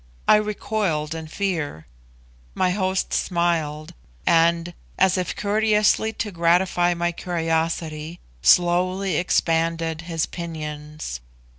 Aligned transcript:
I 0.27 0.37
recoiled 0.37 1.13
in 1.13 1.27
fear; 1.27 1.85
my 2.55 2.71
host 2.71 3.13
smiled, 3.13 3.93
and 4.25 4.73
as 4.97 5.15
if 5.15 5.35
courteously 5.35 6.13
to 6.13 6.31
gratify 6.31 6.95
my 6.95 7.11
curiosity, 7.11 8.19
slowly 8.41 9.17
expanded 9.17 10.01
his 10.01 10.25
pinions. 10.25 11.19